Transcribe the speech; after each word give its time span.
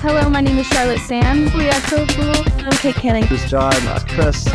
Hello, 0.00 0.32
my 0.32 0.40
name 0.40 0.56
is 0.56 0.66
Charlotte 0.66 1.04
Sands. 1.04 1.52
We 1.52 1.68
are 1.68 1.84
so 1.92 2.06
cool. 2.16 2.32
I'm 2.64 2.72
Kate 2.80 2.96
Canning. 2.96 3.28
This 3.28 3.44
is 3.44 3.50
John, 3.52 3.76
Chris. 4.08 4.48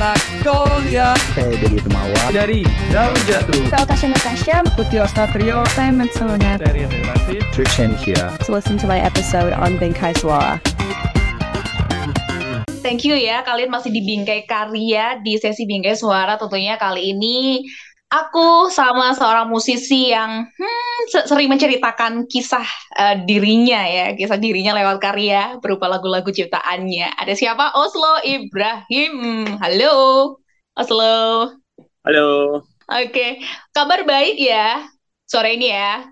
Magnolia 0.00 1.12
Saya 1.36 1.52
dari 1.52 1.76
Temawa. 1.76 2.32
dari 2.32 2.64
Daun 2.88 3.12
Jatuh 3.28 3.68
Saya 3.68 3.84
Tasha 3.84 4.08
Natasha. 4.08 4.64
Ostatrio 4.96 5.60
dari 6.56 6.88
Relasi 6.88 7.44
Trishan 7.52 7.92
here. 8.00 8.32
To 8.48 8.56
listen 8.56 8.80
to 8.80 8.88
my 8.88 8.96
episode 8.96 9.52
on 9.52 9.76
Bengkai 9.76 10.16
Suara. 10.16 10.56
Thank 12.80 13.04
you 13.04 13.12
ya, 13.12 13.44
kalian 13.44 13.68
masih 13.68 13.92
di 13.92 14.00
Bingkai 14.08 14.48
Karya 14.48 15.20
di 15.20 15.36
sesi 15.36 15.68
Bingkai 15.68 15.92
Suara. 16.00 16.40
Tentunya 16.40 16.80
kali 16.80 17.12
ini 17.12 17.60
aku 18.20 18.70
sama 18.70 19.10
seorang 19.18 19.50
musisi 19.50 20.14
yang 20.14 20.46
hmm, 20.46 20.98
se- 21.10 21.26
sering 21.30 21.48
menceritakan 21.50 22.26
kisah 22.30 22.66
eh, 22.94 23.16
dirinya 23.26 23.80
ya, 23.86 24.06
kisah 24.18 24.38
dirinya 24.38 24.72
lewat 24.78 24.98
karya 25.02 25.58
berupa 25.62 25.86
lagu-lagu 25.90 26.30
ciptaannya. 26.30 27.18
Ada 27.18 27.34
siapa? 27.34 27.74
Oslo 27.74 28.22
Ibrahim. 28.22 29.12
Halo, 29.62 29.94
Oslo. 30.78 31.14
Halo, 32.04 32.62
Oke, 32.84 33.40
kabar 33.72 34.04
baik 34.04 34.36
ya 34.36 34.84
sore 35.24 35.56
ini 35.56 35.72
ya. 35.72 36.04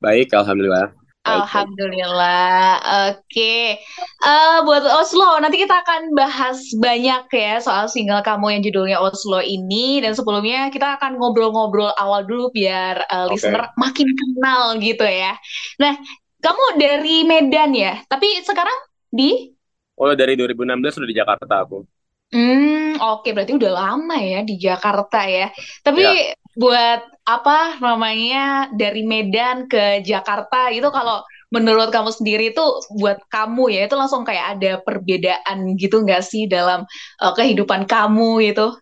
baik, 0.00 0.28
alhamdulillah. 0.36 0.92
Alhamdulillah. 1.22 2.82
Oke. 3.14 3.78
Eh, 4.26 4.58
buat 4.66 4.82
Oslo, 4.82 5.38
nanti 5.38 5.62
kita 5.62 5.86
akan 5.86 6.18
bahas 6.18 6.58
banyak 6.82 7.30
ya 7.30 7.62
soal 7.62 7.86
single 7.86 8.26
kamu 8.26 8.58
yang 8.58 8.62
judulnya 8.66 8.98
Oslo 8.98 9.38
ini. 9.38 10.02
Dan 10.02 10.18
sebelumnya 10.18 10.68
kita 10.74 10.98
akan 10.98 11.22
ngobrol-ngobrol 11.22 11.94
awal 11.94 12.26
dulu 12.26 12.50
biar 12.50 13.06
eh, 13.06 13.26
Oke. 13.30 13.38
listener 13.38 13.70
makin 13.78 14.08
kenal 14.10 14.74
gitu 14.82 15.06
ya. 15.06 15.38
Nah, 15.78 15.94
kamu 16.42 16.64
dari 16.74 17.22
Medan 17.22 17.70
ya, 17.70 18.02
tapi 18.10 18.42
sekarang 18.42 18.74
di... 19.14 19.54
Oh, 19.94 20.10
dari 20.18 20.34
2016 20.34 20.98
sudah 20.98 21.08
di 21.08 21.14
Jakarta 21.14 21.54
aku. 21.62 21.86
Hmm, 22.32 22.96
oke, 22.96 23.28
berarti 23.36 23.52
udah 23.54 23.72
lama 23.76 24.16
ya 24.18 24.40
di 24.42 24.56
Jakarta 24.56 25.28
ya. 25.28 25.52
Tapi 25.84 26.02
Ya. 26.02 26.32
Buat 26.52 27.00
apa 27.22 27.80
namanya 27.80 28.68
dari 28.74 29.06
Medan 29.06 29.70
ke 29.70 30.02
Jakarta 30.02 30.68
itu 30.74 30.90
kalau 30.90 31.22
menurut 31.52 31.92
kamu 31.92 32.08
sendiri 32.08 32.50
itu 32.56 32.64
buat 32.96 33.20
kamu 33.28 33.76
ya 33.76 33.80
itu 33.84 33.94
langsung 33.94 34.24
kayak 34.24 34.56
ada 34.56 34.72
perbedaan 34.80 35.76
gitu 35.76 36.00
nggak 36.00 36.24
sih 36.24 36.48
dalam 36.48 36.88
uh, 37.20 37.32
kehidupan 37.36 37.84
kamu 37.84 38.40
gitu? 38.48 38.72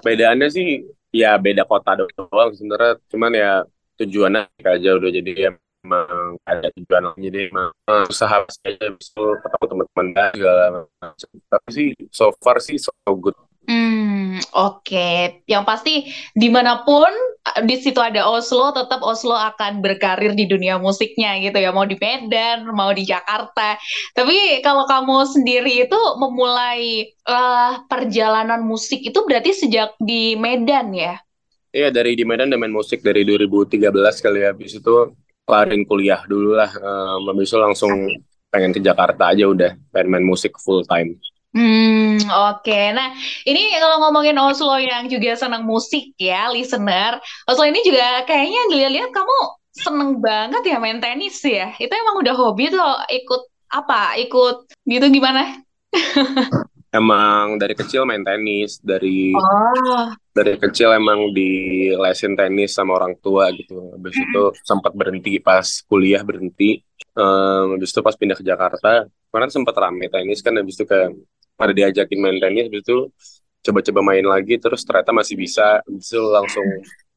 Perbedaannya 0.00 0.48
sih, 0.48 0.88
ya 1.12 1.36
beda 1.36 1.68
kota 1.68 1.96
doang 2.00 2.56
sebenarnya. 2.56 3.00
Cuman 3.12 3.32
ya 3.36 3.52
tujuannya 4.00 4.48
aja 4.64 4.90
udah 4.96 5.10
jadi 5.12 5.32
emang 5.84 6.36
ada 6.44 6.68
tujuan 6.76 7.16
jadi 7.20 7.48
emang 7.52 7.70
usaha 8.08 8.44
saja 8.48 8.86
bisa 8.92 9.20
ketemu 9.44 9.64
teman-teman 9.68 10.06
segala 10.32 10.64
macam. 11.00 11.30
Tapi 11.52 11.68
sih 11.72 11.88
so 12.08 12.32
far 12.40 12.60
sih 12.64 12.80
so 12.80 12.92
good. 13.12 13.36
Hmm, 14.36 14.44
oke. 14.52 15.40
Yang 15.48 15.64
pasti 15.64 15.94
di 16.36 16.48
mana 16.52 16.84
pun 16.84 17.08
uh, 17.08 17.60
di 17.64 17.80
situ 17.80 17.96
ada 17.96 18.28
Oslo, 18.28 18.68
tetap 18.76 19.00
Oslo 19.00 19.32
akan 19.32 19.80
berkarir 19.80 20.36
di 20.36 20.44
dunia 20.44 20.76
musiknya 20.76 21.40
gitu 21.40 21.56
ya. 21.56 21.72
Mau 21.72 21.88
di 21.88 21.96
Medan, 21.96 22.68
mau 22.76 22.92
di 22.92 23.08
Jakarta. 23.08 23.80
Tapi 24.12 24.60
kalau 24.60 24.84
kamu 24.84 25.24
sendiri 25.24 25.88
itu 25.88 26.00
memulai 26.20 27.08
eh, 27.08 27.72
perjalanan 27.88 28.60
musik 28.60 29.00
itu 29.08 29.24
berarti 29.24 29.56
sejak 29.56 29.96
di 29.96 30.36
Medan 30.36 30.92
ya? 30.92 31.16
Iya 31.72 31.88
dari 31.88 32.12
di 32.12 32.24
Medan 32.28 32.52
udah 32.52 32.60
main 32.60 32.76
musik 32.76 33.00
dari 33.00 33.24
2013 33.24 33.88
kali 34.20 34.38
ya. 34.44 34.52
Habis 34.52 34.84
itu 34.84 35.16
kelarin 35.48 35.82
kuliah 35.88 36.20
dulu 36.28 36.60
lah. 36.60 36.68
Eh, 36.76 37.16
habis 37.24 37.48
itu 37.48 37.56
langsung 37.56 37.92
pengen 38.52 38.76
ke 38.76 38.84
Jakarta 38.84 39.32
aja 39.32 39.48
udah 39.48 39.72
pengen 39.96 40.08
main 40.12 40.26
musik 40.28 40.52
full 40.60 40.84
time. 40.84 41.16
Hmm, 41.56 42.20
oke. 42.20 42.80
Nah, 42.92 43.16
ini 43.48 43.72
kalau 43.80 43.96
ngomongin 44.04 44.36
Oslo 44.36 44.76
yang 44.76 45.08
juga 45.08 45.32
senang 45.40 45.64
musik 45.64 46.12
ya, 46.20 46.52
listener. 46.52 47.16
Oslo 47.48 47.64
ini 47.64 47.80
juga 47.80 48.28
kayaknya 48.28 48.60
dilihat-lihat 48.68 49.08
kamu 49.08 49.36
seneng 49.72 50.20
banget 50.20 50.62
ya 50.68 50.76
main 50.76 51.00
tenis 51.00 51.40
ya. 51.40 51.72
Itu 51.80 51.88
emang 51.96 52.20
udah 52.20 52.34
hobi 52.36 52.68
tuh 52.68 52.84
ikut 53.08 53.42
apa? 53.72 54.20
Ikut 54.20 54.68
gitu 54.84 55.06
gimana? 55.08 55.64
Emang 56.96 57.60
dari 57.60 57.76
kecil 57.76 58.08
main 58.08 58.24
tenis, 58.24 58.80
dari 58.80 59.28
Oh, 59.36 60.08
dari 60.32 60.56
kecil 60.56 60.96
emang 60.96 61.28
di 61.36 61.92
lesin 61.92 62.32
tenis 62.32 62.72
sama 62.72 62.96
orang 62.96 63.20
tua 63.20 63.52
gitu. 63.52 63.92
Habis 63.92 64.16
itu 64.16 64.42
sempat 64.64 64.96
berhenti 64.96 65.36
pas 65.36 65.84
kuliah 65.84 66.24
berhenti. 66.24 66.80
Ehm, 67.16 67.76
habis 67.76 67.92
itu 67.92 68.00
pas 68.00 68.16
pindah 68.16 68.36
ke 68.38 68.44
Jakarta, 68.44 69.04
kemarin 69.28 69.52
sempat 69.52 69.76
rame 69.76 70.08
tenis 70.08 70.40
kan. 70.40 70.56
Habis 70.56 70.80
itu 70.80 70.84
kayak 70.88 71.12
pada 71.56 71.72
diajakin 71.72 72.18
main 72.20 72.36
tenis, 72.38 72.68
habis 72.68 72.82
itu 72.84 72.98
coba-coba 73.64 74.00
main 74.14 74.22
lagi, 74.24 74.54
terus 74.62 74.84
ternyata 74.86 75.10
masih 75.10 75.34
bisa. 75.34 75.80
Habis 75.82 76.06
itu 76.12 76.22
langsung 76.22 76.66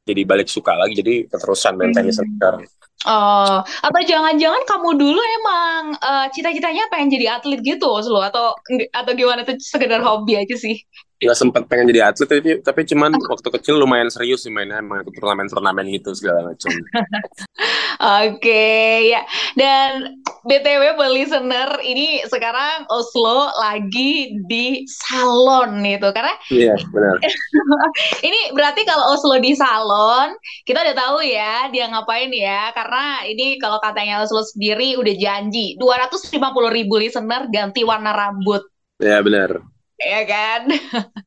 jadi 0.04 0.22
balik 0.26 0.50
suka 0.50 0.74
lagi, 0.74 0.98
jadi 0.98 1.30
keterusan 1.30 1.78
main 1.78 1.94
tenis 1.94 2.18
Hmm. 2.18 2.26
sekarang. 2.40 2.64
oh. 3.06 3.60
Atau 3.62 4.02
jangan-jangan 4.04 4.64
kamu 4.66 4.90
dulu 4.98 5.22
emang 5.40 5.82
eh, 5.96 6.26
cita-citanya 6.34 6.90
pengen 6.92 7.14
jadi 7.14 7.38
atlet 7.38 7.62
gitu, 7.62 7.86
Oslo? 7.88 8.20
Atau 8.24 8.58
atau 8.92 9.12
gimana 9.14 9.46
tuh 9.46 9.56
sekedar 9.62 10.02
hobi 10.02 10.40
aja 10.42 10.56
sih? 10.58 10.82
Nggak 11.20 11.36
sempat 11.36 11.64
pengen 11.68 11.92
jadi 11.92 12.02
atlet, 12.10 12.28
tapi, 12.32 12.52
tapi 12.64 12.82
cuman 12.88 13.12
waktu 13.28 13.50
kecil 13.60 13.76
lumayan 13.76 14.08
serius 14.08 14.48
sih 14.48 14.52
mainnya, 14.56 14.80
emang 14.80 15.04
ikut 15.04 15.12
turnamen-turnamen 15.20 15.86
gitu 15.92 16.16
segala 16.16 16.48
macam. 16.48 16.72
Oke, 18.00 19.12
ya. 19.12 19.28
Dan 19.60 20.24
BTW 20.48 20.96
buat 20.96 21.12
listener, 21.12 21.84
ini 21.84 22.24
sekarang 22.32 22.88
Oslo 22.88 23.52
lagi 23.60 24.40
di 24.48 24.88
salon 24.88 25.84
itu. 25.84 26.08
Karena 26.16 26.32
Iya, 26.48 26.80
benar. 26.96 27.20
ini 28.28 28.56
berarti 28.56 28.88
kalau 28.88 29.12
Oslo 29.12 29.36
di 29.44 29.52
salon, 29.52 30.32
kita 30.64 30.80
udah 30.80 30.96
tahu 30.96 31.28
ya 31.28 31.68
dia 31.76 31.92
ngapain 31.92 32.32
ya. 32.32 32.72
Karena 32.72 33.28
ini 33.28 33.60
kalau 33.60 33.84
katanya 33.84 34.24
Oslo 34.24 34.48
sendiri 34.48 34.96
udah 34.96 35.16
janji 35.20 35.76
250 35.76 36.40
ribu 36.72 36.96
listener 36.96 37.52
ganti 37.52 37.84
warna 37.84 38.16
rambut. 38.16 38.64
Iya, 39.04 39.20
benar. 39.20 39.60
Ya 40.00 40.24
kan? 40.24 40.72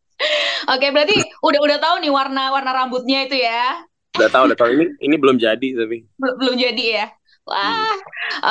Oke, 0.72 0.88
berarti 0.88 1.20
udah 1.44 1.60
udah 1.60 1.78
tahu 1.84 1.94
nih 2.00 2.08
warna 2.08 2.48
warna 2.48 2.72
rambutnya 2.72 3.28
itu 3.28 3.44
ya. 3.44 3.91
Udah 4.12 4.28
tahu, 4.28 4.42
udah 4.52 4.58
tahu 4.58 4.70
ini 4.76 4.84
ini 5.00 5.16
belum 5.16 5.40
jadi 5.40 5.68
tapi. 5.72 6.04
Belum, 6.20 6.34
belum 6.36 6.54
jadi 6.60 6.84
ya. 7.00 7.06
Wah, 7.42 7.96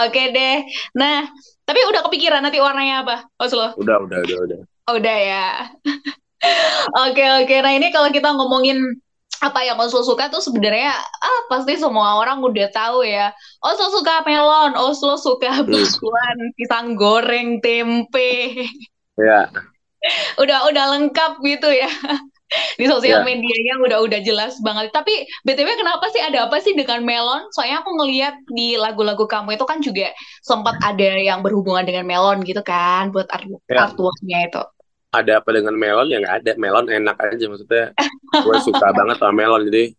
oke 0.03 0.23
deh. 0.35 0.67
Nah, 0.97 1.29
tapi 1.63 1.79
udah 1.88 2.03
kepikiran 2.09 2.44
nanti 2.44 2.59
warnanya 2.59 3.07
apa, 3.07 3.16
Oslo? 3.39 3.72
Udah, 3.79 4.03
udah, 4.03 4.19
udah, 4.25 4.38
udah. 4.49 4.59
Oh, 4.89 4.97
udah 4.97 5.17
ya. 5.17 5.47
Oke, 7.05 7.22
oke. 7.22 7.53
Nah, 7.61 7.77
ini 7.77 7.94
kalau 7.94 8.09
kita 8.09 8.33
ngomongin 8.33 8.97
apa 9.45 9.61
yang 9.61 9.77
Oslo 9.77 10.01
suka 10.01 10.29
tuh 10.29 10.41
sebenarnya 10.41 10.89
ah 10.97 11.41
pasti 11.53 11.78
semua 11.78 12.17
orang 12.17 12.41
udah 12.41 12.66
tahu 12.73 13.05
ya. 13.05 13.29
Oslo 13.61 13.93
suka 13.93 14.25
melon, 14.25 14.73
Oslo 14.73 15.22
suka 15.22 15.61
bakwan, 15.61 16.38
pisang 16.57 16.97
goreng, 16.97 17.61
tempe. 17.61 18.66
Ya, 19.22 19.53
Udah 20.41 20.66
udah 20.66 20.97
lengkap 20.97 21.41
gitu 21.45 21.69
ya. 21.69 21.89
Di 22.75 22.85
sosial 22.85 23.22
Ya. 23.22 23.28
medianya 23.28 23.79
udah 23.79 24.00
udah 24.03 24.19
jelas 24.22 24.59
banget. 24.59 24.91
Tapi 24.91 25.13
BTW 25.41 25.69
kenapa 25.75 26.06
sih 26.12 26.19
ada 26.19 26.45
apa 26.45 26.59
sih 26.59 26.75
dengan 26.75 27.00
melon? 27.01 27.47
Soalnya 27.56 27.79
aku 27.79 27.91
ngeliat 27.95 28.35
di 28.51 28.75
lagu-lagu 28.75 29.23
kamu 29.23 29.56
itu 29.56 29.63
kan 29.63 29.79
juga 29.79 30.12
sempat 30.41 30.75
ada 30.81 31.16
yang 31.16 31.40
berhubungan 31.40 31.88
dengan 31.88 32.03
melon 32.03 32.44
gitu 32.44 32.59
kan 32.61 33.09
buat 33.09 33.28
art 33.31 33.47
Ya. 33.67 33.88
artworknya 33.88 34.40
itu. 34.47 34.63
ada 35.11 35.44
apa 35.44 35.50
dengan 35.51 35.75
melon 35.75 36.07
ya 36.07 36.23
nggak 36.23 36.35
ada 36.40 36.51
melon 36.56 36.88
enak 36.88 37.19
aja 37.19 37.45
maksudnya 37.51 37.91
gue 38.31 38.56
suka 38.63 38.88
banget 38.95 39.19
sama 39.19 39.44
melon 39.44 39.67
jadi 39.67 39.91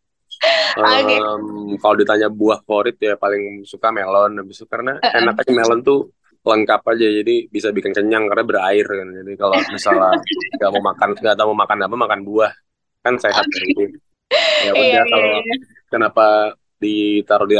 em, 0.81 1.43
kalau 1.77 1.95
ditanya 2.01 2.29
buah 2.33 2.65
favorit 2.65 2.97
ya 2.97 3.21
paling 3.21 3.61
suka 3.65 3.93
melon 3.93 4.41
habis 4.41 4.57
itu 4.57 4.65
karena 4.65 4.97
Eh, 5.05 5.09
eh. 5.13 5.21
enak 5.21 5.37
aja 5.37 5.53
melon 5.53 5.81
tuh 5.85 6.09
lengkap 6.43 6.81
aja 6.93 7.07
jadi 7.23 7.35
bisa 7.55 7.69
bikin 7.71 7.93
kenyang 7.95 8.27
karena 8.31 8.45
berair 8.47 8.87
kan 8.87 9.09
jadi 9.15 9.33
kalau 9.39 9.59
misalnya 9.71 10.11
nggak 10.59 10.71
mau 10.75 10.83
makan 10.91 11.09
nggak 11.23 11.37
tahu 11.39 11.47
mau 11.55 11.59
makan 11.63 11.79
apa 11.87 11.97
makan 12.05 12.21
buah 12.27 12.53
kan 13.05 13.15
sehat 13.19 13.47
jadi 13.47 13.85
ya 14.67 14.73
Iya, 14.75 14.83
udah 14.83 15.05
iya, 15.07 15.11
kalau 15.11 15.31
iya. 15.45 15.55
kenapa 15.93 16.25
ditaruh 16.83 17.49
di 17.51 17.57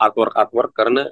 artwork 0.00 0.34
artwork 0.34 0.72
karena 0.74 1.02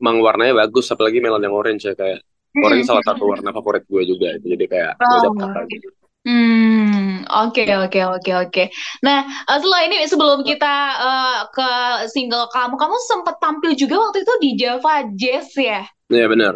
emang 0.00 0.16
warnanya 0.24 0.54
bagus 0.66 0.86
apalagi 0.94 1.18
melon 1.22 1.42
yang 1.44 1.54
orange 1.56 1.82
ya 1.90 1.94
kayak 1.98 2.20
orange 2.62 2.86
salah 2.88 3.04
satu 3.06 3.22
warna 3.30 3.50
favorit 3.56 3.84
gue 3.88 4.02
juga 4.06 4.28
jadi 4.42 4.64
kayak 4.66 4.92
Oh. 5.00 5.32
apa 5.40 5.60
gitu 5.70 5.88
Hmm, 6.20 7.24
oke 7.32 7.64
oke 7.64 8.00
oke 8.20 8.30
oke. 8.44 8.64
Nah, 9.00 9.24
eh, 9.48 9.56
setelah 9.56 9.80
ini 9.88 10.04
sebelum 10.04 10.44
kita 10.44 10.74
eh, 11.00 11.38
ke 11.48 11.68
single 12.12 12.44
kamu, 12.52 12.76
kamu 12.76 12.96
sempat 13.08 13.40
tampil 13.40 13.72
juga 13.72 13.96
waktu 14.04 14.20
itu 14.28 14.34
di 14.44 14.50
Java 14.60 15.08
Jazz 15.16 15.48
ya? 15.56 15.80
Iya 16.10 16.26
benar 16.26 16.54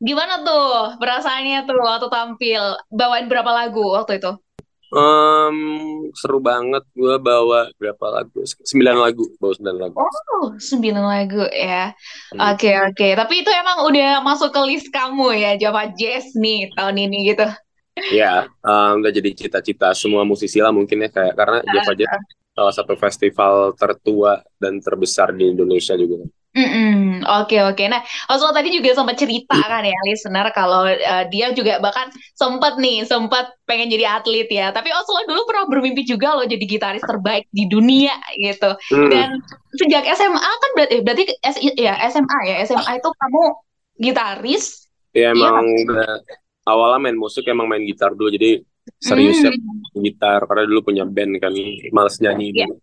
Gimana 0.00 0.40
tuh 0.40 0.96
perasaannya 0.96 1.68
tuh 1.68 1.76
waktu 1.76 2.08
tampil? 2.08 2.62
Bawain 2.88 3.28
berapa 3.28 3.52
lagu 3.52 3.84
waktu 3.92 4.16
itu? 4.16 4.32
Em, 4.90 5.56
seru 6.18 6.42
banget 6.42 6.82
gue 6.96 7.14
bawa 7.20 7.70
berapa 7.78 8.06
lagu? 8.10 8.42
Sembilan 8.42 8.96
lagu, 8.96 9.28
bawa 9.38 9.52
sembilan 9.54 9.76
lagu. 9.76 9.96
Oh, 10.00 10.56
sembilan 10.56 11.04
lagu 11.04 11.44
ya. 11.52 11.92
Hmm. 12.32 12.56
Oke, 12.56 12.74
oke. 12.90 13.08
Tapi 13.12 13.34
itu 13.44 13.50
emang 13.52 13.86
udah 13.86 14.24
masuk 14.24 14.50
ke 14.50 14.60
list 14.66 14.88
kamu 14.90 15.36
ya, 15.36 15.54
Java 15.60 15.92
Jazz 15.92 16.32
nih 16.34 16.72
tahun 16.74 16.96
ini 16.96 17.36
gitu. 17.36 17.46
Ya, 18.10 18.48
em, 18.64 19.04
udah 19.04 19.12
jadi 19.12 19.30
cita-cita 19.36 19.92
semua 19.92 20.24
musisi 20.24 20.58
lah 20.64 20.72
mungkin 20.72 21.04
ya 21.04 21.12
kayak 21.12 21.36
karena 21.36 21.58
Java 21.70 21.92
Jazz 21.92 22.10
salah 22.56 22.74
satu 22.74 22.94
festival 22.98 23.76
tertua 23.78 24.42
dan 24.58 24.80
terbesar 24.82 25.36
di 25.36 25.54
Indonesia 25.54 25.94
juga. 25.94 26.24
Mm-mm. 26.50 27.22
Oke, 27.30 27.62
oke. 27.62 27.84
Nah, 27.86 28.02
Oslo 28.26 28.50
tadi 28.50 28.74
juga 28.74 28.90
sempat 28.90 29.14
cerita 29.14 29.54
kan 29.54 29.86
ya, 29.86 29.94
listener, 30.02 30.50
kalau 30.50 30.82
eh, 30.90 31.24
dia 31.30 31.54
juga 31.54 31.78
bahkan 31.78 32.10
sempat 32.34 32.74
nih, 32.74 33.06
sempat 33.06 33.54
pengen 33.70 33.86
jadi 33.86 34.18
atlet 34.18 34.50
ya. 34.50 34.74
Tapi 34.74 34.90
Oslo 34.90 35.22
dulu 35.30 35.46
pernah 35.46 35.70
bermimpi 35.70 36.02
juga 36.02 36.34
loh 36.34 36.42
jadi 36.42 36.64
gitaris 36.66 37.06
terbaik 37.06 37.46
di 37.54 37.70
dunia 37.70 38.18
gitu. 38.34 38.66
Hmm. 38.90 39.10
Dan 39.14 39.38
sejak 39.78 40.02
SMA 40.10 40.42
kan 40.42 40.70
berarti, 40.74 40.92
eh, 40.98 41.02
berarti 41.06 41.24
S- 41.38 41.62
ya 41.78 41.94
SMA 42.10 42.38
ya, 42.50 42.54
SMA 42.66 42.92
itu 42.98 43.08
kamu 43.14 43.42
gitaris. 44.02 44.64
Ya 45.14 45.30
Iya 45.30 45.34
emang 45.34 45.66
udah 45.86 46.10
awalnya 46.66 46.98
main 46.98 47.18
musik 47.18 47.46
emang 47.46 47.70
main 47.70 47.86
gitar 47.86 48.10
dulu 48.10 48.26
jadi 48.34 48.58
Hmm. 49.06 49.54
gitar 50.02 50.42
karena 50.50 50.66
dulu 50.66 50.90
punya 50.90 51.06
band 51.06 51.38
kan 51.38 51.54
males 51.94 52.18
nyanyi 52.18 52.46
Iya. 52.58 52.66
dulu. 52.66 52.74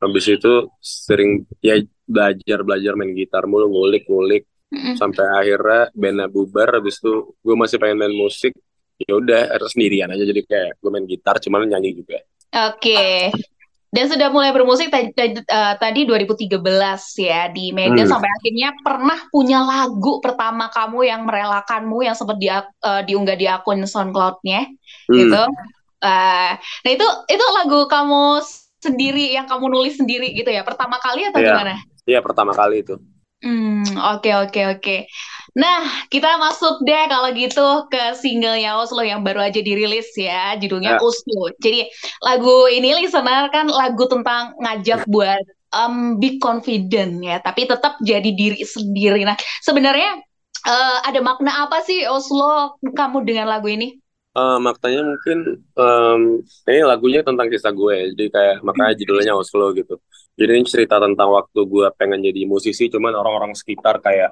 Habis 0.00 0.24
itu 0.32 0.52
sering 0.80 1.44
ya 1.60 1.76
belajar 2.08 2.64
belajar 2.64 2.92
main 2.96 3.12
gitar 3.12 3.44
mulu 3.44 3.68
ngulik 3.68 4.08
ngulik 4.08 4.48
Mm-mm. 4.70 4.94
sampai 4.96 5.26
akhirnya 5.36 5.90
bandnya 5.92 6.26
bubar 6.26 6.78
habis 6.78 6.98
itu 7.02 7.34
gue 7.42 7.54
masih 7.58 7.76
pengen 7.76 7.98
main 8.00 8.14
musik 8.14 8.54
ya 8.96 9.12
udah 9.18 9.52
harus 9.56 9.74
sendirian 9.74 10.10
aja 10.10 10.22
jadi 10.26 10.42
kayak 10.46 10.70
gue 10.78 10.90
main 10.90 11.06
gitar 11.06 11.36
cuman 11.42 11.66
nyanyi 11.66 12.00
juga 12.00 12.18
Oke. 12.50 13.30
Dan 13.90 14.06
sudah 14.06 14.30
mulai 14.30 14.54
bermusik 14.54 14.86
tadi, 14.86 15.10
tadi, 15.10 15.42
eh, 15.42 15.74
tadi 15.78 16.06
2013 16.06 17.18
ya 17.18 17.50
di 17.50 17.74
Medan 17.74 18.06
Hmm. 18.06 18.14
sampai 18.18 18.30
akhirnya 18.38 18.70
pernah 18.82 19.18
punya 19.34 19.66
lagu 19.66 20.22
pertama 20.22 20.70
kamu 20.70 21.10
yang 21.10 21.26
merelakanmu 21.26 21.98
yang 22.06 22.14
sempat 22.14 22.38
di, 22.38 22.46
eh, 22.46 23.02
diunggah 23.06 23.34
di 23.34 23.50
akun 23.50 23.82
SoundCloud-nya 23.82 24.66
Hmm. 25.10 25.14
gitu. 25.18 25.42
Eh, 26.06 26.52
nah 26.58 26.90
itu 26.90 27.06
itu 27.26 27.44
lagu 27.58 27.90
kamu 27.90 28.38
sendiri 28.80 29.36
yang 29.36 29.46
kamu 29.46 29.68
nulis 29.68 29.94
sendiri 30.00 30.32
gitu 30.32 30.48
ya 30.50 30.64
pertama 30.64 30.96
kali 30.98 31.28
atau 31.28 31.38
Iya. 31.40 31.48
gimana? 31.52 31.74
Iya 32.08 32.20
pertama 32.24 32.52
kali 32.56 32.82
itu 32.82 32.96
Hmm, 33.40 33.80
oke 33.96 34.28
oke 34.36 34.60
oke. 34.76 34.96
Nah, 35.56 36.04
kita 36.12 36.36
masuk 36.36 36.84
deh 36.84 37.08
kalau 37.08 37.32
gitu 37.32 37.88
ke 37.88 38.12
singlenya 38.20 38.76
Oslo 38.76 39.00
yang 39.00 39.24
baru 39.24 39.40
aja 39.40 39.64
dirilis 39.64 40.12
ya, 40.12 40.60
judulnya 40.60 40.96
Ya. 40.96 41.00
Oslo. 41.00 41.48
Jadi 41.56 41.88
lagu 42.20 42.68
ini 42.68 42.92
listener 43.00 43.48
kan 43.48 43.64
lagu 43.72 44.04
tentang 44.12 44.52
ngajak 44.60 45.08
buat 45.08 45.40
um, 45.72 46.20
be 46.20 46.36
confident 46.36 47.16
ya, 47.24 47.40
tapi 47.40 47.64
tetap 47.64 47.96
jadi 48.04 48.28
diri 48.28 48.60
sendiri. 48.60 49.24
Nah, 49.24 49.40
sebenarnya 49.64 50.20
eh, 50.68 50.98
ada 51.08 51.20
makna 51.24 51.64
apa 51.64 51.80
sih 51.80 52.04
Oslo 52.04 52.76
kamu 52.92 53.24
dengan 53.24 53.48
lagu 53.48 53.72
ini? 53.72 53.96
Eh, 54.30 54.58
maknanya 54.62 55.02
mungkin 55.10 55.38
em, 55.74 56.22
ini 56.70 56.80
lagunya 56.86 57.20
tentang 57.26 57.50
kisah 57.50 57.74
gue. 57.74 58.14
Jadi 58.14 58.24
kayak 58.30 58.56
makanya 58.62 58.94
judulnya 59.02 59.32
Oslo 59.34 59.74
gitu. 59.74 59.98
Jadi 60.38 60.50
ini 60.54 60.64
cerita 60.70 61.02
tentang 61.02 61.34
waktu 61.34 61.60
gue 61.66 61.86
pengen 61.98 62.22
jadi 62.22 62.46
musisi 62.46 62.86
cuman 62.86 63.10
orang-orang 63.18 63.58
sekitar 63.58 63.98
kayak 63.98 64.30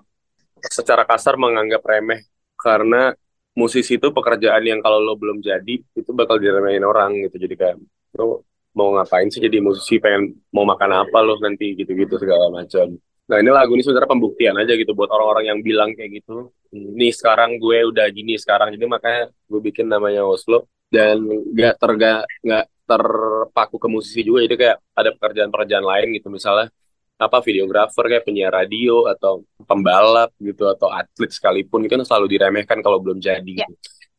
secara 0.70 1.02
kasar 1.02 1.34
menganggap 1.34 1.82
remeh. 1.82 2.22
Karena 2.54 3.10
musisi 3.58 3.98
itu 3.98 4.14
pekerjaan 4.14 4.62
yang 4.62 4.78
kalau 4.86 5.02
lo 5.02 5.18
belum 5.18 5.42
jadi 5.42 5.74
itu 5.82 6.10
bakal 6.14 6.38
diremehin 6.38 6.86
orang 6.86 7.18
gitu. 7.26 7.36
Jadi 7.42 7.54
kayak 7.58 7.76
lo 8.14 8.46
mau 8.78 8.94
ngapain 8.94 9.26
sih 9.34 9.42
jadi 9.42 9.58
musisi? 9.58 9.98
Pengen 9.98 10.30
mau 10.54 10.62
makan 10.62 10.90
apa 11.10 11.18
lo 11.26 11.42
nanti? 11.42 11.74
Gitu-gitu 11.74 12.22
segala 12.22 12.54
macam 12.54 12.94
nah 13.28 13.36
ini 13.38 13.50
lagu 13.52 13.76
ini 13.76 13.84
sebenarnya 13.84 14.08
pembuktian 14.08 14.56
aja 14.56 14.72
gitu 14.72 14.96
buat 14.96 15.12
orang-orang 15.12 15.52
yang 15.52 15.58
bilang 15.60 15.92
kayak 15.92 16.24
gitu 16.24 16.48
nih 16.72 17.12
sekarang 17.12 17.60
gue 17.60 17.84
udah 17.92 18.08
gini 18.08 18.40
sekarang 18.40 18.72
jadi 18.72 18.84
makanya 18.88 19.22
gue 19.28 19.60
bikin 19.60 19.86
namanya 19.86 20.24
Oslo 20.24 20.64
dan 20.88 21.20
nggak 21.52 21.76
terga 21.76 22.24
nggak 22.40 22.64
terpaku 22.88 23.76
ke 23.76 23.88
musisi 23.92 24.24
juga 24.24 24.48
jadi 24.48 24.56
kayak 24.56 24.76
ada 24.96 25.10
pekerjaan-pekerjaan 25.12 25.84
lain 25.84 26.08
gitu 26.16 26.32
misalnya 26.32 26.72
apa 27.18 27.42
videografer 27.44 28.04
kayak 28.08 28.24
penyiar 28.24 28.54
radio 28.54 29.04
atau 29.10 29.44
pembalap 29.66 30.32
gitu 30.40 30.64
atau 30.64 30.88
atlet 30.88 31.28
sekalipun 31.28 31.84
itu 31.84 31.92
kan 31.98 32.06
selalu 32.06 32.38
diremehkan 32.38 32.80
kalau 32.80 32.96
belum 33.02 33.20
jadi 33.20 33.44
Ya. 33.44 33.66
gitu. 33.66 33.74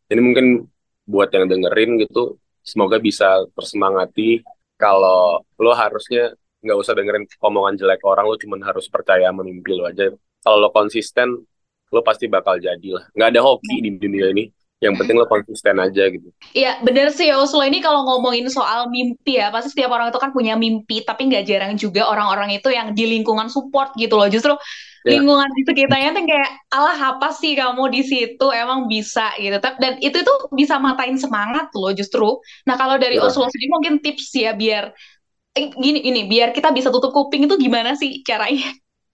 Jadi 0.05 0.21
mungkin 0.21 0.45
buat 1.07 1.33
yang 1.33 1.49
dengerin 1.49 1.97
gitu 2.05 2.37
semoga 2.61 3.01
bisa 3.01 3.41
tersemangati 3.57 4.45
kalau 4.77 5.41
lo 5.57 5.71
harusnya 5.73 6.35
nggak 6.59 6.77
usah 6.77 6.93
dengerin 6.97 7.25
omongan 7.39 7.75
jelek 7.79 8.01
orang 8.03 8.25
lo 8.27 8.35
cuman 8.35 8.59
harus 8.63 8.85
percaya 8.91 9.31
sama 9.31 9.41
mimpi 9.47 9.71
lo 9.75 9.87
aja. 9.87 10.11
Kalau 10.43 10.57
lo 10.59 10.69
konsisten 10.75 11.27
lo 11.89 12.01
pasti 12.05 12.27
bakal 12.29 12.59
jadi 12.61 12.89
lah. 12.95 13.03
Nggak 13.15 13.29
ada 13.33 13.41
hoki 13.41 13.75
di 13.81 13.89
dunia 13.95 14.29
ini. 14.31 14.45
Yang 14.79 14.95
penting 15.03 15.15
lo 15.19 15.27
konsisten 15.27 15.75
aja 15.75 16.07
gitu. 16.07 16.31
Iya, 16.55 16.79
bener 16.79 17.11
sih 17.11 17.27
Oslo 17.35 17.67
ini 17.67 17.83
kalau 17.83 18.07
ngomongin 18.07 18.47
soal 18.47 18.87
mimpi 18.87 19.35
ya, 19.35 19.51
pasti 19.51 19.75
setiap 19.75 19.91
orang 19.91 20.07
itu 20.07 20.19
kan 20.23 20.31
punya 20.31 20.55
mimpi, 20.55 21.03
tapi 21.03 21.27
nggak 21.27 21.43
jarang 21.43 21.73
juga 21.75 22.07
orang-orang 22.07 22.55
itu 22.55 22.71
yang 22.71 22.95
di 22.95 23.03
lingkungan 23.03 23.51
support 23.51 23.91
gitu 23.99 24.15
loh. 24.15 24.31
Justru 24.31 24.55
Ya. 25.07 25.15
lingkungan 25.15 25.47
di 25.55 25.63
sekitarnya 25.63 26.11
tuh 26.11 26.23
kayak, 26.27 26.49
alah 26.75 26.97
apa 27.15 27.31
sih 27.31 27.55
kamu 27.55 27.87
di 27.91 28.01
situ, 28.03 28.45
emang 28.51 28.87
bisa 28.91 29.31
gitu. 29.39 29.55
Dan 29.79 29.99
itu 29.99 30.19
tuh 30.23 30.51
bisa 30.55 30.75
matain 30.79 31.15
semangat 31.15 31.71
loh 31.75 31.91
justru. 31.95 32.39
Nah 32.67 32.75
kalau 32.79 32.95
dari 32.99 33.15
Ya. 33.19 33.23
Oslo 33.27 33.47
sendiri 33.51 33.71
mungkin 33.71 33.93
tips 34.03 34.31
ya 34.35 34.51
biar, 34.55 34.91
eh, 35.55 35.67
gini, 35.73 35.99
ini 36.05 36.25
biar 36.29 36.53
kita 36.53 36.69
bisa 36.73 36.89
tutup 36.93 37.13
kuping 37.13 37.45
itu 37.49 37.55
gimana 37.57 37.95
sih 37.97 38.21
caranya? 38.25 38.69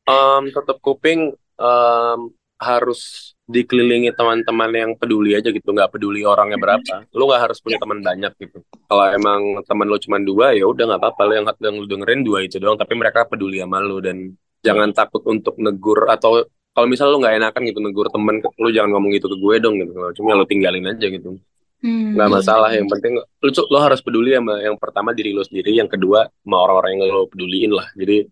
Em, 0.05 0.43
tetap 0.51 0.77
kuping 0.83 1.33
em, 1.59 2.19
harus 2.59 3.33
dikelilingi 3.45 4.09
teman-teman 4.17 4.71
yang 4.73 4.91
peduli 4.97 5.37
aja 5.37 5.53
gitu 5.53 5.69
nggak 5.69 5.93
peduli 5.93 6.25
orangnya 6.25 6.57
berapa. 6.57 7.05
Lu 7.13 7.29
nggak 7.29 7.41
harus 7.49 7.57
punya 7.61 7.77
teman 7.77 8.01
banyak 8.01 8.33
gitu. 8.41 8.57
Kalau 8.89 9.05
emang 9.13 9.61
teman 9.69 9.85
lu 9.85 9.97
cuma 10.01 10.17
dua 10.17 10.57
ya 10.57 10.65
udah 10.65 10.83
nggak 10.89 11.01
apa-apa. 11.01 11.21
Lu 11.29 11.33
yang, 11.37 11.45
yang 11.61 11.75
lu 11.77 11.85
dengerin 11.85 12.21
dua 12.25 12.39
itu 12.41 12.57
doang 12.57 12.77
tapi 12.77 12.93
mereka 12.97 13.29
peduli 13.29 13.61
sama 13.61 13.81
lu 13.85 14.01
dan 14.01 14.33
jangan 14.65 14.89
takut 14.97 15.21
untuk 15.29 15.61
negur 15.61 16.09
atau 16.09 16.41
kalau 16.73 16.87
misal 16.89 17.13
lu 17.13 17.21
nggak 17.21 17.37
enakan 17.37 17.61
gitu 17.69 17.79
negur 17.85 18.09
temen 18.09 18.41
lu 18.41 18.69
jangan 18.73 18.97
ngomong 18.97 19.13
gitu 19.13 19.29
ke 19.29 19.37
gue 19.37 19.55
dong 19.61 19.75
gitu. 19.77 19.93
Cuma 20.17 20.33
lu 20.33 20.45
tinggalin 20.49 20.89
aja 20.89 21.05
gitu 21.05 21.37
Hmm. 21.83 22.15
nggak 22.15 22.29
masalah 22.31 22.69
yang 22.73 22.87
penting 22.87 23.19
lu 23.19 23.49
lu 23.51 23.77
harus 23.77 23.99
peduli 24.01 24.31
sama 24.33 24.57
yang 24.63 24.77
pertama 24.79 25.11
diri 25.11 25.35
lu 25.35 25.43
sendiri 25.43 25.75
yang 25.75 25.91
kedua 25.91 26.25
sama 26.41 26.57
orang-orang 26.63 26.91
yang 26.97 27.11
lu 27.13 27.27
peduliin 27.29 27.71
lah 27.75 27.87
jadi 27.93 28.25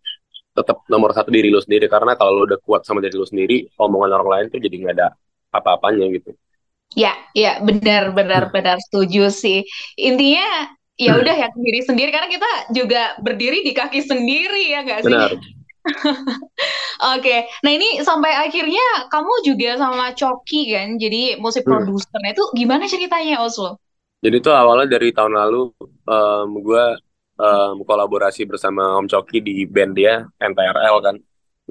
tetap 0.54 0.86
nomor 0.88 1.12
satu 1.12 1.30
diri 1.34 1.50
lu 1.54 1.60
sendiri 1.60 1.86
karena 1.92 2.14
kalau 2.16 2.32
lu 2.40 2.42
udah 2.50 2.60
kuat 2.64 2.82
sama 2.88 3.04
diri 3.04 3.14
lu 3.20 3.28
sendiri 3.28 3.68
omongan 3.78 4.10
orang 4.22 4.30
lain 4.32 4.46
tuh 4.54 4.60
jadi 4.64 4.76
nggak 4.80 4.96
ada 4.98 5.08
apa-apanya 5.54 6.08
gitu 6.14 6.34
Ya, 6.94 7.18
ya 7.34 7.58
benar 7.58 8.14
benar 8.14 8.54
benar 8.54 8.78
setuju 8.78 9.34
sih. 9.34 9.66
Intinya 9.98 10.70
ya 10.94 11.18
udah 11.18 11.34
ya 11.34 11.50
diri 11.58 11.82
sendiri 11.82 12.14
karena 12.14 12.30
kita 12.30 12.50
juga 12.70 13.18
berdiri 13.18 13.66
di 13.66 13.74
kaki 13.74 14.06
sendiri 14.06 14.70
ya 14.70 14.86
nggak 14.86 15.02
sih? 15.02 15.10
benar 15.10 15.32
Oke, 17.16 17.36
nah 17.64 17.72
ini 17.78 17.88
sampai 18.08 18.32
akhirnya 18.44 18.84
kamu 19.12 19.34
juga 19.48 19.70
sama 19.82 20.06
Coki 20.20 20.58
kan, 20.74 20.88
jadi 21.04 21.38
musik 21.44 21.64
Hmm. 21.66 21.70
produser. 21.70 22.20
Itu 22.32 22.44
gimana 22.60 22.84
ceritanya 22.90 23.44
Oslo? 23.46 23.78
jadi 24.24 24.38
tuh 24.46 24.54
awalnya 24.56 24.88
dari 24.96 25.10
tahun 25.16 25.34
lalu 25.36 25.58
em, 26.08 26.48
gue 26.66 26.84
em, 27.44 27.76
kolaborasi 27.84 28.42
bersama 28.50 28.82
Om 29.00 29.06
Coki 29.12 29.38
di 29.44 29.54
band 29.68 29.92
dia 30.00 30.24
NTRL 30.40 30.96
kan 31.04 31.16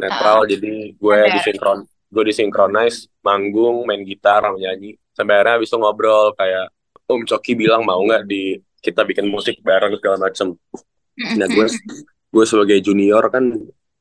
netral 0.01 0.39
jadi 0.49 0.93
gue 0.97 1.19
disinkron 1.35 1.79
gue 2.13 2.25
disinkronize 2.29 3.09
manggung 3.25 3.85
main 3.89 4.03
gitar 4.05 4.43
nyanyi 4.57 4.97
sampai 5.17 5.33
akhirnya 5.41 5.55
habis 5.61 5.69
itu 5.73 5.77
ngobrol 5.81 6.27
kayak 6.37 6.65
Om 7.09 7.23
Coki 7.29 7.53
bilang 7.57 7.83
mau 7.89 8.01
nggak 8.05 8.25
di 8.29 8.57
kita 8.85 9.01
bikin 9.09 9.27
musik 9.31 9.61
bareng 9.65 9.95
segala 10.01 10.17
macem 10.29 10.49
nah 11.39 11.49
gue 11.49 11.67
gue 12.35 12.45
sebagai 12.49 12.79
junior 12.85 13.25
kan 13.35 13.45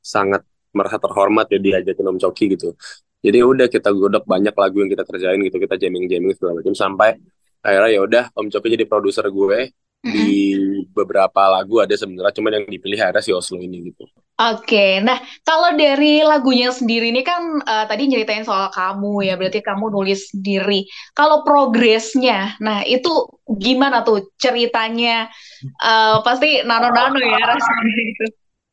sangat 0.01 0.41
merasa 0.73 0.97
terhormat 0.97 1.47
ya 1.53 1.59
diajakin 1.61 2.05
Om 2.11 2.17
Coki 2.17 2.45
gitu 2.57 2.73
jadi 3.21 3.45
udah 3.45 3.69
kita 3.69 3.93
godok 3.93 4.25
banyak 4.25 4.53
lagu 4.57 4.81
yang 4.81 4.89
kita 4.89 5.05
kerjain 5.05 5.39
gitu 5.45 5.57
kita 5.61 5.77
jamming 5.77 6.09
jamming 6.09 6.33
segala 6.33 6.59
macam 6.59 6.73
sampai 6.73 7.21
akhirnya 7.61 7.89
ya 7.93 8.01
udah 8.01 8.23
Om 8.33 8.47
Coki 8.49 8.67
jadi 8.73 8.85
produser 8.89 9.25
gue 9.29 9.71
di 10.01 10.57
beberapa 10.89 11.45
lagu 11.45 11.77
ada 11.77 11.93
sebenarnya 11.93 12.33
cuman 12.33 12.51
yang 12.57 12.65
dipilih 12.65 12.97
akhirnya 12.97 13.21
si 13.21 13.31
Oslo 13.31 13.61
ini 13.61 13.93
gitu 13.93 14.09
Oke, 14.41 14.97
nah 15.05 15.21
kalau 15.45 15.77
dari 15.77 16.25
lagunya 16.25 16.73
sendiri 16.73 17.13
ini 17.13 17.21
kan 17.21 17.61
eh, 17.61 17.85
tadi 17.85 18.09
nyeritain 18.09 18.41
soal 18.41 18.73
kamu 18.73 19.29
ya, 19.29 19.37
berarti 19.37 19.61
kamu 19.61 19.93
nulis 19.93 20.33
sendiri. 20.33 20.89
Kalau 21.13 21.45
progresnya, 21.45 22.57
nah 22.57 22.81
itu 22.81 23.29
gimana 23.45 24.01
tuh 24.01 24.33
ceritanya? 24.41 25.29
Eh, 25.61 26.17
pasti 26.25 26.65
nano-nano 26.65 27.21
ya 27.21 27.37
rasanya 27.53 27.93
gitu. 28.01 28.25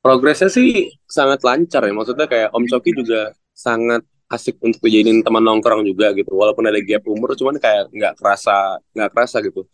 Progresnya 0.04 0.48
sih 0.52 0.68
sangat 1.08 1.40
lancar 1.46 1.82
ya. 1.84 1.92
Maksudnya 1.94 2.26
kayak 2.30 2.48
Om 2.54 2.64
Coki 2.70 2.90
juga 2.94 3.34
sangat 3.52 4.02
asik 4.28 4.60
untuk 4.60 4.80
dijadiin 4.84 5.24
teman 5.26 5.42
nongkrong 5.44 5.82
juga 5.88 6.12
gitu. 6.14 6.30
Walaupun 6.36 6.64
ada 6.68 6.78
gap 6.84 7.04
umur 7.08 7.34
cuman 7.34 7.56
kayak 7.58 7.90
nggak 7.92 8.14
kerasa 8.20 8.78
nggak 8.94 9.10
kerasa 9.12 9.36
gitu. 9.44 9.66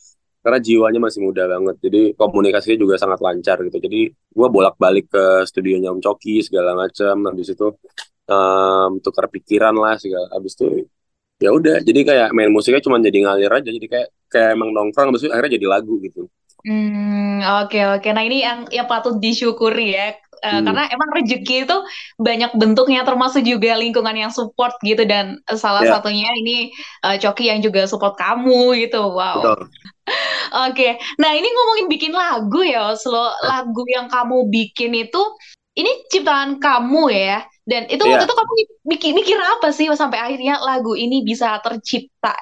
Karena 0.44 0.58
jiwanya 0.60 1.00
masih 1.00 1.20
muda 1.24 1.48
banget. 1.48 1.76
Jadi 1.84 2.00
komunikasinya 2.20 2.78
juga 2.80 2.94
sangat 3.00 3.20
lancar 3.24 3.56
gitu. 3.64 3.78
Jadi 3.80 4.00
gue 4.12 4.48
bolak 4.52 4.76
balik 4.76 5.08
ke 5.12 5.24
studionya 5.48 5.88
Om 5.94 6.00
Coki 6.04 6.44
segala 6.44 6.76
macam 6.76 7.14
habis 7.28 7.48
itu 7.54 7.66
um, 8.28 8.90
tukar 9.04 9.26
pikiran 9.32 9.74
lah 9.76 9.96
segala. 9.96 10.28
Habis 10.36 10.52
itu 10.58 10.66
ya 11.40 11.50
udah. 11.52 11.80
Jadi 11.82 12.00
kayak 12.08 12.28
main 12.36 12.50
musiknya 12.52 12.82
cuma 12.84 13.00
jadi 13.00 13.18
ngalir 13.24 13.52
aja. 13.52 13.70
Jadi 13.72 13.86
kayak 13.88 14.08
kayak 14.32 14.48
emang 14.56 14.70
nongkrong 14.76 15.08
habis 15.14 15.22
itu 15.24 15.30
akhirnya 15.32 15.52
jadi 15.58 15.66
lagu 15.70 15.94
gitu 16.02 16.28
Hmm, 16.64 17.44
oke 17.64 17.76
oke. 18.00 18.08
Nah 18.16 18.24
ini 18.24 18.40
yang 18.40 18.64
yang 18.72 18.88
patut 18.88 19.20
disyukuri 19.20 19.92
ya, 19.92 20.16
Eh, 20.44 20.60
Hmm. 20.60 20.64
karena 20.68 20.84
emang 20.92 21.08
rezeki 21.16 21.64
itu 21.64 21.76
banyak 22.20 22.52
bentuknya, 22.60 23.00
termasuk 23.00 23.40
juga 23.48 23.80
lingkungan 23.80 24.12
yang 24.12 24.28
support 24.28 24.76
gitu. 24.84 25.00
Dan 25.08 25.40
salah 25.56 25.80
ya 25.80 25.96
satunya 25.96 26.28
ini 26.36 26.68
eh, 27.00 27.16
Coki 27.16 27.48
yang 27.48 27.64
juga 27.64 27.88
support 27.88 28.12
kamu 28.20 28.76
gitu. 28.84 29.00
Wow. 29.08 29.40
betul 29.40 29.72
Oke. 30.68 31.00
Nah 31.16 31.32
ini 31.32 31.48
ngomongin 31.48 31.86
bikin 31.88 32.12
lagu 32.12 32.60
ya, 32.60 32.92
Oslo. 32.92 33.32
Lagu 33.40 33.88
yang 33.88 34.04
kamu 34.12 34.52
bikin 34.52 34.92
itu, 34.92 35.22
ini 35.80 36.04
ciptaan 36.12 36.60
kamu 36.60 37.08
ya. 37.08 37.40
Dan 37.64 37.88
itu 37.88 38.04
waktu 38.04 38.20
Iya. 38.20 38.28
itu 38.28 38.36
kamu 38.36 38.52
mikir 38.84 39.10
mikir 39.16 39.38
apa 39.40 39.72
sih 39.72 39.88
sampai 39.96 40.20
akhirnya 40.20 40.60
lagu 40.60 40.92
ini 40.92 41.24
bisa 41.24 41.56
tercipta? 41.64 42.36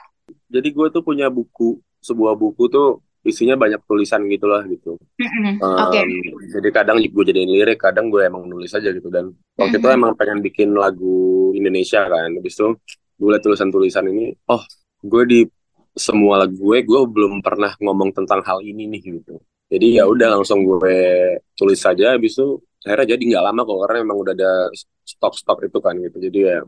jadi 0.52 0.68
gue 0.68 0.86
tuh 0.92 1.00
punya 1.00 1.32
buku 1.32 1.80
sebuah 2.04 2.36
buku 2.36 2.68
tuh 2.68 3.00
isinya 3.22 3.54
banyak 3.54 3.80
tulisan 3.86 4.26
gitulah 4.26 4.66
gitu 4.66 4.98
Mm-mm. 5.22 5.62
Oke. 5.62 5.98
Em, 6.02 6.10
jadi 6.50 6.68
kadang 6.74 6.98
gue 6.98 7.24
jadiin 7.24 7.50
lirik, 7.50 7.78
kadang 7.78 8.10
gue 8.10 8.26
emang 8.26 8.46
nulis 8.50 8.74
aja 8.74 8.90
gitu. 8.90 9.06
Dan 9.08 9.30
waktu 9.54 9.78
itu 9.78 9.86
Mm-mm. 9.86 9.98
emang 9.98 10.12
pengen 10.18 10.42
bikin 10.42 10.74
lagu 10.74 11.50
Indonesia 11.54 12.02
kan. 12.10 12.34
Habis 12.34 12.54
itu 12.58 12.66
gue 13.22 13.28
liat 13.30 13.42
tulisan-tulisan 13.44 14.04
ini, 14.10 14.34
oh 14.50 14.62
gue 15.06 15.22
di 15.28 15.40
semua 15.94 16.42
lagu 16.42 16.56
gue, 16.58 16.82
gue 16.82 17.00
belum 17.06 17.44
pernah 17.44 17.70
ngomong 17.78 18.10
tentang 18.16 18.42
hal 18.42 18.58
ini 18.64 18.90
nih 18.90 19.00
gitu. 19.22 19.38
Jadi 19.72 20.02
ya 20.02 20.04
udah 20.04 20.40
langsung 20.40 20.66
gue 20.66 20.96
tulis 21.54 21.78
saja. 21.80 22.18
Habis 22.18 22.36
itu 22.36 22.58
akhirnya 22.82 23.14
jadi 23.14 23.22
nggak 23.22 23.44
lama 23.46 23.60
kok 23.62 23.78
karena 23.86 23.96
emang 24.02 24.18
udah 24.20 24.34
ada 24.34 24.52
stok-stok 25.06 25.70
itu 25.70 25.78
kan 25.78 25.94
gitu. 26.02 26.16
Jadi 26.18 26.38
ya 26.42 26.58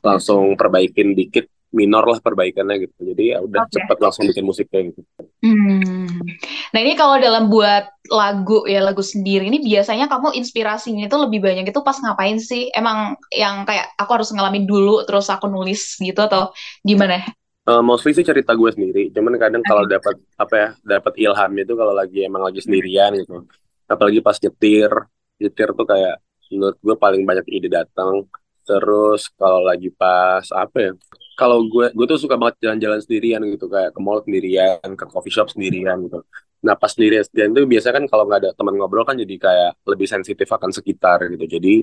langsung 0.00 0.56
perbaikin 0.56 1.12
dikit, 1.12 1.46
minor 1.74 2.06
lah 2.06 2.18
perbaikannya 2.22 2.88
gitu. 2.88 2.98
Jadi 3.14 3.22
ya 3.34 3.38
udah 3.42 3.66
Oke. 3.66 3.72
cepet 3.76 3.98
langsung 4.00 4.24
bikin 4.30 4.44
musik 4.46 4.66
kayak 4.70 4.94
gitu. 4.94 5.02
Hmm. 5.44 6.24
Nah 6.72 6.80
ini 6.80 6.96
kalau 6.96 7.20
dalam 7.20 7.52
buat 7.52 7.84
lagu 8.08 8.64
ya 8.64 8.80
lagu 8.80 9.04
sendiri 9.04 9.52
ini 9.52 9.60
biasanya 9.60 10.08
kamu 10.08 10.32
inspirasinya 10.40 11.04
itu 11.04 11.16
lebih 11.20 11.44
banyak 11.44 11.68
itu 11.68 11.80
pas 11.84 12.00
ngapain 12.00 12.40
sih? 12.40 12.72
Emang 12.72 13.20
yang 13.28 13.68
kayak 13.68 13.92
aku 14.00 14.10
harus 14.16 14.32
ngalamin 14.32 14.64
dulu 14.64 15.04
terus 15.04 15.28
aku 15.28 15.44
nulis 15.52 16.00
gitu 16.00 16.16
atau 16.16 16.48
gimana? 16.80 17.20
Eh, 17.64 17.82
mostly 17.84 18.16
sih 18.16 18.24
cerita 18.24 18.56
gue 18.56 18.70
sendiri. 18.72 19.12
Cuman 19.12 19.36
kadang 19.36 19.60
kalau 19.64 19.84
dapat 19.84 20.16
apa 20.36 20.54
ya, 20.56 20.68
dapat 20.80 21.12
ilham 21.20 21.52
itu 21.60 21.72
kalau 21.76 21.92
lagi 21.92 22.24
emang 22.24 22.44
lagi 22.44 22.60
sendirian 22.64 23.12
gitu. 23.16 23.44
Apalagi 23.84 24.24
pas 24.24 24.36
nyetir, 24.40 24.92
nyetir 25.40 25.68
tuh 25.76 25.84
kayak 25.84 26.24
menurut 26.52 26.76
gue 26.80 26.96
paling 26.96 27.22
banyak 27.24 27.46
ide 27.52 27.68
datang. 27.68 28.24
Terus 28.64 29.28
kalau 29.36 29.60
lagi 29.60 29.92
pas 29.92 30.44
apa 30.56 30.76
ya? 30.76 30.92
Kalau 31.34 31.66
gue 31.66 31.90
gue 31.90 32.06
tuh 32.06 32.18
suka 32.18 32.38
banget 32.38 32.62
jalan-jalan 32.62 33.00
sendirian 33.02 33.42
gitu 33.50 33.66
kayak 33.66 33.90
ke 33.90 34.00
mall 34.00 34.22
sendirian, 34.22 34.78
ke 34.94 35.04
coffee 35.10 35.34
shop 35.34 35.50
sendirian 35.50 35.98
gitu. 36.06 36.22
Nah 36.62 36.74
pas 36.78 36.90
sendirian 36.94 37.26
sendirian 37.26 37.50
tuh 37.50 37.64
biasanya 37.66 37.94
kan 37.98 38.04
kalau 38.06 38.24
nggak 38.30 38.40
ada 38.46 38.50
teman 38.54 38.74
ngobrol 38.78 39.02
kan 39.02 39.18
jadi 39.18 39.34
kayak 39.36 39.70
lebih 39.90 40.06
sensitif 40.06 40.46
akan 40.46 40.70
sekitar 40.70 41.26
gitu. 41.34 41.44
Jadi 41.58 41.82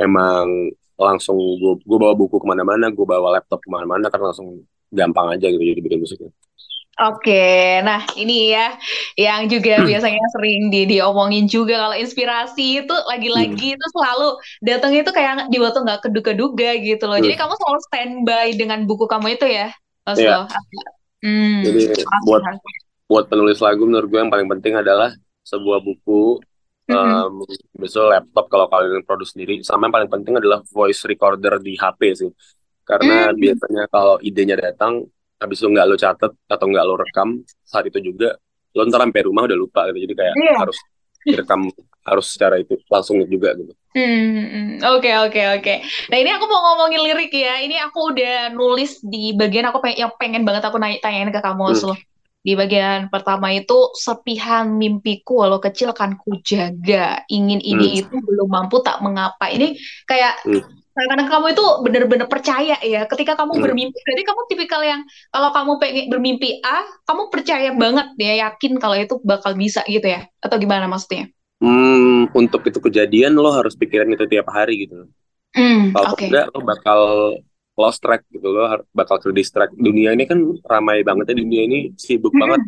emang 0.00 0.72
langsung 0.98 1.36
gue 1.36 1.72
gue 1.84 1.98
bawa 2.00 2.14
buku 2.16 2.36
ke 2.40 2.46
mana-mana, 2.48 2.88
gue 2.90 3.06
bawa 3.06 3.38
laptop 3.38 3.60
ke 3.62 3.68
mana-mana 3.70 4.08
kan 4.08 4.20
langsung 4.24 4.64
gampang 4.88 5.36
aja 5.36 5.46
gitu 5.52 5.62
jadi 5.62 5.80
bikin 5.84 6.00
musiknya. 6.00 6.32
Oke, 6.98 7.30
nah 7.86 8.02
ini 8.18 8.50
ya 8.50 8.74
yang 9.14 9.46
juga 9.46 9.86
biasanya 9.86 10.18
sering 10.34 10.66
di 10.74 10.82
diomongin 10.90 11.46
juga 11.46 11.78
kalau 11.86 11.94
inspirasi 11.94 12.82
itu 12.82 12.94
lagi-lagi 13.06 13.78
itu 13.78 13.86
selalu 13.94 14.24
datang 14.66 14.90
itu 14.98 15.06
kayak 15.14 15.46
di 15.46 15.62
waktu 15.62 15.78
nggak 15.86 16.00
keduga-duga 16.10 16.74
gitu 16.82 17.06
loh. 17.06 17.18
Jadi 17.22 17.34
Hmm. 17.34 17.38
kamu 17.38 17.54
selalu 17.54 17.78
standby 17.86 18.46
dengan 18.58 18.78
buku 18.90 19.06
kamu 19.06 19.38
itu 19.38 19.46
ya, 19.46 19.70
Iya. 20.16 20.34
Oslo. 20.42 20.50
Hmm, 21.22 21.62
Jadi 21.64 21.80
buat 22.26 22.42
buat 23.10 23.24
penulis 23.30 23.58
lagu 23.62 23.82
menurut 23.88 24.08
gue 24.10 24.20
yang 24.22 24.32
paling 24.32 24.48
penting 24.58 24.74
adalah 24.78 25.10
sebuah 25.46 25.80
buku, 25.82 26.38
Mm-mm. 26.88 27.28
um, 27.28 27.44
besok 27.78 28.12
laptop 28.12 28.46
kalau 28.52 28.66
kalian 28.72 29.02
produksi 29.06 29.38
sendiri, 29.38 29.54
sama 29.66 29.88
yang 29.88 29.94
paling 29.96 30.12
penting 30.12 30.34
adalah 30.38 30.60
voice 30.70 31.02
recorder 31.08 31.58
di 31.62 31.74
HP 31.78 32.00
sih. 32.14 32.30
Karena 32.86 33.32
Hmm. 33.36 33.36
biasanya 33.36 33.88
kalau 33.92 34.16
idenya 34.24 34.56
datang, 34.58 35.04
habis 35.38 35.58
itu 35.62 35.68
nggak 35.70 35.86
lo 35.86 35.96
catet 35.96 36.32
atau 36.46 36.66
nggak 36.68 36.84
lo 36.86 36.94
rekam 36.98 37.28
saat 37.62 37.86
itu 37.86 37.98
juga, 38.02 38.34
lo 38.74 38.82
ntar 38.86 39.02
sampai 39.06 39.22
rumah 39.26 39.46
udah 39.46 39.58
lupa 39.58 39.80
gitu. 39.90 39.98
Jadi 40.06 40.14
kayak 40.18 40.34
Iya. 40.34 40.54
harus 40.62 40.78
direkam 41.24 41.60
harus 42.08 42.26
secara 42.32 42.56
itu 42.56 42.74
langsung 42.88 43.20
juga 43.28 43.52
gitu. 43.58 43.72
Hmm, 43.92 44.80
oke 44.80 45.10
oke 45.28 45.42
oke. 45.60 45.74
Nah 46.08 46.16
ini 46.16 46.30
aku 46.32 46.44
mau 46.48 46.60
ngomongin 46.72 47.00
lirik 47.04 47.32
ya. 47.34 47.60
Ini 47.60 47.76
aku 47.90 48.14
udah 48.16 48.52
nulis 48.54 49.02
di 49.04 49.36
bagian 49.36 49.68
aku 49.68 49.82
pengen, 49.84 49.98
yang 50.08 50.12
pengen 50.16 50.42
banget 50.48 50.64
aku 50.64 50.80
nanya 50.80 50.98
tanyain 51.04 51.28
ke 51.28 51.40
kamu, 51.42 51.74
Hmm. 51.74 51.96
Di 52.46 52.52
bagian 52.54 53.10
pertama 53.12 53.50
itu 53.52 53.92
serpihan 53.98 54.64
mimpiku 54.70 55.42
walau 55.44 55.58
kecil 55.60 55.90
kan 55.92 56.16
ku 56.16 56.38
jaga. 56.40 57.20
Ingin 57.28 57.60
ini 57.60 57.86
Hmm. 57.92 58.00
itu 58.00 58.14
belum 58.14 58.48
mampu 58.48 58.80
tak 58.86 59.02
mengapa. 59.04 59.50
Ini 59.50 59.74
kayak 60.08 60.34
Hmm. 60.46 60.62
kadang 60.98 61.30
kamu 61.30 61.46
itu 61.54 61.64
bener-bener 61.86 62.26
percaya 62.26 62.74
ya 62.82 63.06
ketika 63.10 63.38
kamu 63.38 63.58
Hmm. 63.58 63.62
bermimpi. 63.62 63.98
Berarti 64.02 64.22
kamu 64.26 64.40
tipikal 64.50 64.80
yang 64.82 65.00
kalau 65.34 65.50
kamu 65.54 65.72
pengen 65.82 66.04
bermimpi 66.10 66.48
A, 66.66 66.82
kamu 67.06 67.22
percaya 67.30 67.70
banget 67.74 68.06
ya 68.18 68.34
yakin 68.48 68.72
kalau 68.82 68.96
itu 68.98 69.14
bakal 69.22 69.52
bisa 69.54 69.82
gitu 69.86 70.06
ya? 70.06 70.26
Atau 70.42 70.56
gimana 70.58 70.86
maksudnya? 70.90 71.30
Hmm, 71.58 72.30
untuk 72.38 72.62
itu 72.70 72.78
kejadian 72.78 73.34
lo 73.34 73.50
harus 73.50 73.74
pikirin 73.74 74.14
itu 74.14 74.24
tiap 74.30 74.46
hari 74.46 74.86
gitu. 74.86 75.10
Hmm, 75.56 75.90
Kalau 75.94 76.06
oke. 76.14 76.26
enggak 76.30 76.44
lo 76.54 76.60
bakal 76.62 77.00
lost 77.78 78.02
track 78.02 78.26
gitu 78.34 78.50
lo 78.50 78.66
bakal 78.90 79.22
ke 79.22 79.30
distract. 79.30 79.72
Dunia 79.78 80.10
ini 80.10 80.26
kan 80.26 80.42
ramai 80.66 81.06
banget 81.06 81.30
ya 81.30 81.36
dunia 81.38 81.62
ini 81.62 81.78
sibuk 81.94 82.34
Hmm. 82.34 82.42
banget 82.42 82.60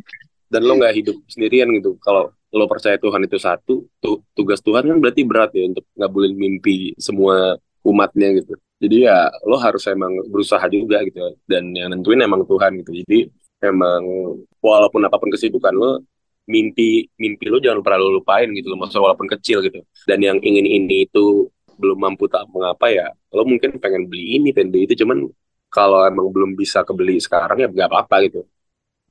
dan 0.47 0.63
lo 0.63 0.79
nggak 0.79 0.95
hidup 0.95 1.17
sendirian 1.27 1.67
gitu. 1.75 1.99
Kalau 1.99 2.31
lo 2.31 2.65
percaya 2.71 2.95
Tuhan 2.99 3.27
itu 3.27 3.39
satu, 3.39 3.75
tu- 3.99 4.23
tugas 4.35 4.63
Tuhan 4.63 4.87
kan 4.87 4.99
berarti 5.03 5.23
berat 5.27 5.51
ya 5.55 5.67
untuk 5.67 5.83
ngabulin 5.99 6.35
mimpi 6.35 6.95
semua 6.99 7.59
umatnya 7.83 8.39
gitu. 8.39 8.55
Jadi 8.81 8.97
ya 9.05 9.29
lo 9.45 9.59
harus 9.59 9.83
emang 9.91 10.15
berusaha 10.31 10.63
juga 10.71 11.03
gitu 11.05 11.21
dan 11.45 11.69
yang 11.75 11.91
nentuin 11.91 12.23
emang 12.23 12.47
Tuhan 12.47 12.79
gitu. 12.81 12.91
Jadi 13.05 13.19
emang 13.61 14.03
walaupun 14.63 15.05
apa 15.05 15.21
pun 15.21 15.29
kesibukan 15.29 15.75
lo 15.75 16.01
mimpi 16.49 17.07
mimpi 17.15 17.47
lo 17.47 17.63
jangan 17.63 17.79
pernah 17.85 18.01
lo 18.03 18.19
lupain 18.19 18.51
gitu 18.51 18.73
loh 18.75 18.83
maksudnya 18.83 19.07
walaupun 19.07 19.29
kecil 19.39 19.63
gitu 19.63 19.85
dan 20.09 20.19
yang 20.19 20.39
ingin 20.43 20.67
ini 20.67 21.07
itu 21.07 21.47
belum 21.81 21.99
mampu 22.05 22.25
tak 22.35 22.43
mengapa 22.55 22.87
ya 22.99 23.07
lo 23.37 23.43
mungkin 23.53 23.71
pengen 23.83 24.03
beli 24.11 24.23
ini 24.37 24.49
pengen 24.55 24.71
beli 24.73 24.83
itu 24.89 24.95
cuman 25.03 25.19
kalau 25.77 25.99
emang 26.11 26.27
belum 26.35 26.51
bisa 26.61 26.79
kebeli 26.89 27.17
sekarang 27.27 27.57
ya 27.63 27.67
nggak 27.75 27.89
apa-apa 27.91 28.17
gitu 28.27 28.39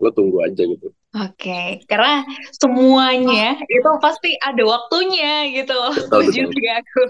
lo 0.04 0.10
tunggu 0.18 0.38
aja 0.48 0.64
gitu 0.74 0.88
Oke, 1.10 1.82
karena 1.90 2.22
semuanya 2.54 3.58
itu 3.66 3.90
pasti 3.98 4.30
ada 4.38 4.62
waktunya 4.62 5.50
gitu 5.58 5.74
loh. 5.74 5.90
Setuju 5.90 6.42
sih 6.54 6.68
aku. 6.70 7.02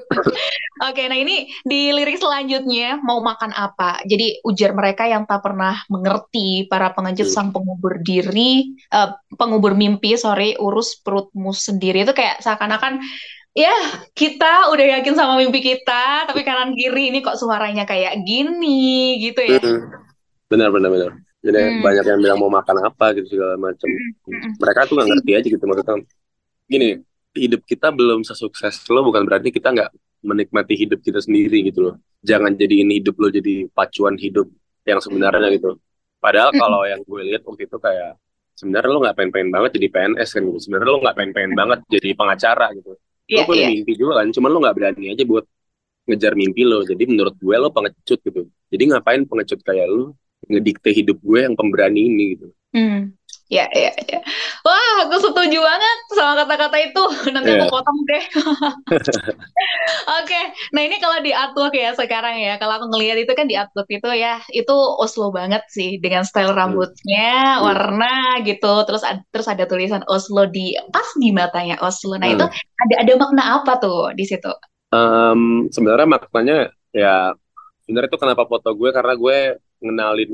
Oke, 0.88 1.04
nah 1.12 1.20
ini 1.20 1.52
di 1.68 1.92
lirik 1.92 2.16
selanjutnya 2.16 2.96
mau 3.04 3.20
makan 3.20 3.52
apa? 3.52 4.00
Jadi 4.08 4.40
ujar 4.48 4.72
mereka 4.72 5.04
yang 5.04 5.28
tak 5.28 5.44
pernah 5.44 5.84
mengerti 5.92 6.64
para 6.72 6.96
pengecut 6.96 7.28
Hmm. 7.28 7.36
sang 7.36 7.50
pengubur 7.52 8.00
diri, 8.00 8.72
eh, 8.88 9.10
pengubur 9.36 9.76
mimpi, 9.76 10.16
sorry, 10.16 10.56
urus 10.56 10.96
perutmu 11.04 11.52
sendiri 11.52 12.08
itu 12.08 12.16
kayak 12.16 12.40
seakan-akan 12.40 13.04
ya 13.58 13.74
kita 14.14 14.70
udah 14.72 14.86
yakin 15.00 15.14
sama 15.18 15.38
mimpi 15.42 15.60
kita, 15.60 16.30
tapi 16.30 16.42
kanan 16.46 16.74
kiri 16.78 17.10
ini 17.12 17.20
kok 17.26 17.38
suaranya 17.40 17.84
kayak 17.84 18.22
gini 18.24 19.18
gitu 19.20 19.42
ya. 19.42 19.60
benar 20.50 20.70
benar 20.74 20.90
benar. 20.90 21.12
Jadi 21.40 21.56
Hmm. 21.56 21.80
banyak 21.80 22.04
yang 22.04 22.20
bilang 22.20 22.40
mau 22.44 22.52
makan 22.52 22.78
apa 22.84 23.16
gitu 23.16 23.40
segala 23.40 23.56
macam 23.56 23.88
Mm-mm. 23.88 24.60
mereka 24.60 24.84
tuh 24.84 25.00
nggak 25.00 25.08
ngerti 25.08 25.32
aja 25.40 25.48
gitu 25.56 25.64
maksudnya 25.64 25.96
gini 26.68 26.90
hidup 27.32 27.62
kita 27.64 27.96
belum 27.96 28.28
sesukses 28.28 28.84
lo 28.92 29.08
bukan 29.08 29.24
berarti 29.24 29.48
kita 29.48 29.72
nggak 29.72 29.90
menikmati 30.20 30.76
hidup 30.76 31.00
kita 31.00 31.24
sendiri 31.24 31.64
gitu 31.72 31.80
loh. 31.90 31.96
Jangan 32.28 32.60
jadiin 32.60 32.92
hidup 32.92 33.16
lo 33.24 33.32
jadi 33.32 33.72
pacuan 33.72 34.20
hidup 34.20 34.52
yang 34.84 35.00
sebenarnya 35.00 35.48
gitu. 35.56 35.80
Padahal 36.20 36.52
kalau 36.52 36.84
yang 36.84 37.00
gue 37.08 37.22
lihat 37.32 37.48
waktu 37.48 37.72
itu 37.72 37.78
kayak 37.80 38.20
sebenarnya 38.60 38.92
lo 38.92 39.00
nggak 39.00 39.16
pengen-pengen 39.16 39.50
banget 39.56 39.72
jadi 39.80 39.88
PNS 39.96 40.30
kan 40.36 40.42
gitu. 40.44 40.60
Sebenarnya 40.60 40.92
lo 40.92 41.00
nggak 41.00 41.16
pengen-pengen 41.16 41.54
banget 41.56 41.80
jadi 41.88 42.10
pengacara 42.20 42.68
gitu 42.76 43.00
lo 43.36 43.40
Iya, 43.40 43.46
punya 43.48 43.62
iya. 43.62 43.70
mimpi 43.70 43.92
juga 44.02 44.14
kan 44.22 44.28
cuman 44.36 44.50
lo 44.54 44.58
nggak 44.64 44.76
berani 44.78 45.04
aja 45.14 45.24
buat 45.32 45.46
ngejar 46.10 46.34
mimpi 46.42 46.62
lo 46.72 46.78
jadi 46.92 47.04
menurut 47.12 47.36
gue 47.44 47.56
lo 47.64 47.70
pengecut 47.76 48.20
gitu. 48.28 48.42
Jadi 48.74 48.84
ngapain 48.92 49.24
pengecut 49.30 49.60
kayak 49.68 49.88
lo 49.96 50.04
ngedikte 50.52 50.90
hidup 51.00 51.18
gue 51.28 51.40
yang 51.46 51.56
pemberani 51.60 52.00
ini 52.10 52.24
gitu? 52.38 52.48
Hmm, 52.74 53.14
ya, 53.50 53.66
ya, 53.74 53.92
ya. 54.10 54.20
Wah, 54.66 55.10
aku 55.10 55.16
setuju 55.26 55.58
banget 55.60 55.98
sama 56.14 56.46
kata-kata 56.46 56.78
itu. 56.86 57.04
Nanti 57.34 57.50
Iya. 57.50 57.58
aku 57.58 57.66
potong 57.74 58.00
deh. 58.06 58.24
Oke, 60.22 60.42
nah 60.74 60.82
ini 60.86 60.98
kalau 61.04 61.18
di 61.22 61.32
artwork 61.34 61.74
ya 61.76 61.92
sekarang 61.98 62.38
ya, 62.40 62.56
kalau 62.62 62.80
aku 62.80 62.86
ngelihat 62.94 63.18
itu 63.26 63.34
kan 63.36 63.46
di 63.50 63.56
artwork 63.58 63.90
itu 63.90 64.10
ya, 64.16 64.40
itu 64.54 64.76
Oslo 65.02 65.30
banget 65.34 65.62
sih 65.70 65.98
dengan 66.02 66.24
style 66.26 66.54
rambutnya, 66.56 67.60
Hmm. 67.60 67.66
warna 67.68 68.40
gitu, 68.48 68.86
terus 68.88 69.04
ad- 69.06 69.26
terus 69.34 69.48
ada 69.50 69.66
tulisan 69.70 70.02
Oslo 70.08 70.46
di 70.50 70.74
pas 70.94 71.06
di 71.18 71.30
matanya 71.34 71.76
Oslo. 71.84 72.16
Nah 72.18 72.30
itu 72.30 72.46
Hmm. 72.46 72.84
ada 72.88 72.96
ada 73.04 73.14
makna 73.20 73.44
apa 73.62 73.74
tuh 73.82 74.14
di 74.16 74.26
situ? 74.26 74.50
Em, 74.90 75.70
sebenarnya 75.70 76.08
maknanya 76.10 76.58
ya 76.90 77.34
sebenarnya 77.86 78.10
itu 78.10 78.20
kenapa 78.22 78.44
foto 78.50 78.70
gue 78.74 78.90
karena 78.90 79.14
gue 79.14 79.38
ngenalin 79.86 80.32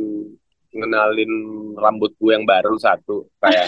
ngenalin 0.75 1.31
rambut 1.75 2.11
gue 2.15 2.31
yang 2.31 2.43
baru 2.43 2.75
satu 2.77 3.25
kayak 3.39 3.67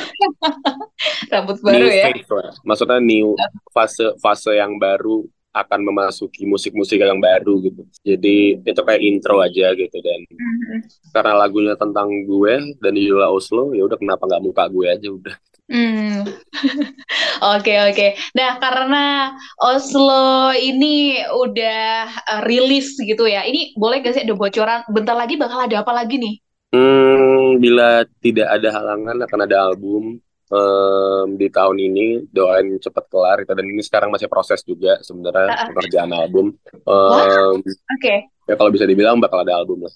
Rambut 1.34 1.58
baru 1.60 1.80
new 1.80 1.90
ya. 1.90 2.06
phase 2.12 2.32
lah. 2.32 2.52
Maksudnya 2.64 3.00
new 3.00 3.28
fase 3.72 4.06
fase 4.20 4.52
yang 4.54 4.76
baru 4.78 5.24
akan 5.52 5.82
memasuki 5.82 6.46
musik-musik 6.46 7.02
yang 7.02 7.18
baru 7.18 7.58
gitu. 7.64 7.82
Jadi 8.06 8.62
itu 8.62 8.82
kayak 8.84 9.02
intro 9.02 9.42
aja 9.42 9.74
gitu 9.74 9.98
dan 10.00 10.20
Mhm. 10.30 10.80
karena 11.12 11.34
lagunya 11.34 11.74
tentang 11.74 12.12
gue 12.24 12.54
dan 12.78 12.94
judulnya 12.94 13.30
Oslo 13.32 13.74
ya 13.74 13.82
udah 13.84 13.98
kenapa 13.98 14.28
nggak 14.28 14.44
muka 14.44 14.64
gue 14.70 14.86
aja 14.86 15.10
udah. 15.10 15.36
Hmm. 15.68 16.24
Oke 17.58 17.76
oke. 17.84 18.08
Nah 18.34 18.56
karena 18.58 19.36
Oslo 19.60 20.24
ini 20.54 21.20
udah 21.28 22.08
uh, 22.08 22.42
rilis 22.48 22.96
gitu 22.98 23.28
ya. 23.28 23.44
Ini 23.44 23.76
boleh 23.76 24.00
gak 24.00 24.16
sih 24.16 24.24
ada 24.24 24.34
bocoran? 24.34 24.82
Bentar 24.88 25.14
lagi 25.14 25.36
bakal 25.36 25.68
ada 25.68 25.84
apa 25.84 25.92
lagi 25.92 26.18
nih? 26.18 26.40
Hmm, 26.68 27.64
bila 27.64 28.04
tidak 28.20 28.48
ada 28.52 28.70
halangan 28.76 29.24
akan 29.24 29.40
ada 29.48 29.58
album 29.72 30.20
em, 30.52 31.28
di 31.40 31.48
tahun 31.48 31.78
ini. 31.80 32.08
Doain 32.28 32.76
cepat 32.80 33.08
kelar 33.08 33.44
itu 33.44 33.52
dan 33.56 33.66
ini 33.68 33.82
sekarang 33.84 34.12
masih 34.12 34.28
proses 34.28 34.60
juga 34.68 35.00
sebenarnya 35.00 35.48
ah. 35.48 35.68
pekerjaan 35.72 36.12
album. 36.12 36.56
Em, 36.84 37.64
Oke. 37.64 38.16
ya 38.48 38.54
kalau 38.60 38.72
bisa 38.72 38.84
dibilang 38.84 39.20
bakal 39.24 39.48
ada 39.48 39.56
album 39.56 39.88
lah. 39.88 39.94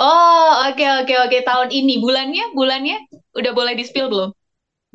Oh 0.00 0.64
oke 0.64 0.86
oke 1.04 1.14
oke 1.28 1.38
tahun 1.44 1.68
ini 1.68 2.00
bulannya 2.00 2.56
bulannya 2.56 3.04
udah 3.36 3.52
boleh 3.52 3.76
di 3.76 3.84
spill 3.84 4.08
belum? 4.08 4.30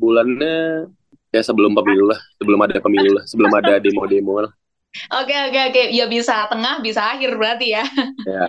Bulannya 0.02 0.90
ya 1.30 1.42
sebelum 1.46 1.78
pemilu 1.78 2.10
lah, 2.10 2.18
sebelum 2.42 2.58
ada 2.66 2.82
pemilu 2.82 3.14
lah, 3.14 3.24
sebelum 3.26 3.54
ada 3.54 3.78
demo-demo 3.78 4.42
lah. 4.42 4.52
Oke 5.22 5.30
oke 5.30 5.60
oke. 5.70 5.82
Ya 5.94 6.10
bisa 6.10 6.50
tengah 6.50 6.82
bisa 6.82 7.14
akhir 7.14 7.38
berarti 7.38 7.76
ya. 7.78 7.84
Ya. 8.26 8.46